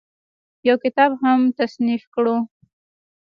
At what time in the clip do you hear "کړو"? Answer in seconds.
2.13-2.35